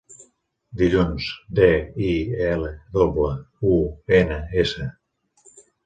Dilluns: 0.79 1.27
de, 1.59 1.67
i, 2.07 2.15
ela 2.47 2.73
doble, 2.99 3.31
u, 3.75 3.79
ena, 4.23 4.45
essa. 4.67 4.93